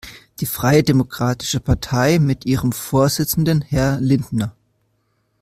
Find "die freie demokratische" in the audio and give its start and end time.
0.39-1.59